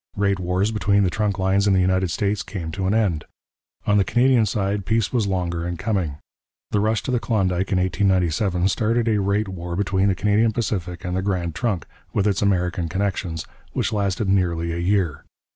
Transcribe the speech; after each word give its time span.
Rate 0.17 0.39
wars 0.39 0.71
between 0.71 1.03
the 1.03 1.11
trunk 1.11 1.37
lines 1.37 1.67
in 1.67 1.73
the 1.73 1.79
United 1.79 2.09
States 2.09 2.41
came 2.41 2.71
to 2.71 2.87
an 2.87 2.93
end. 2.95 3.23
On 3.85 3.99
the 3.99 4.03
Canadian 4.03 4.47
side 4.47 4.83
peace 4.83 5.13
was 5.13 5.27
longer 5.27 5.67
in 5.67 5.77
coming. 5.77 6.15
The 6.71 6.79
rush 6.79 7.03
to 7.03 7.11
the 7.11 7.19
Klondike 7.19 7.71
in 7.71 7.77
1897 7.77 8.67
started 8.69 9.07
a 9.07 9.21
rate 9.21 9.47
war 9.49 9.75
between 9.75 10.07
the 10.07 10.15
Canadian 10.15 10.53
Pacific 10.53 11.05
and 11.05 11.15
the 11.15 11.21
Grand 11.21 11.53
Trunk, 11.53 11.85
with 12.13 12.25
its 12.25 12.41
American 12.41 12.89
connections, 12.89 13.45
which 13.73 13.93
lasted 13.93 14.27
nearly 14.27 14.71
a 14.73 14.79
year. 14.79 15.23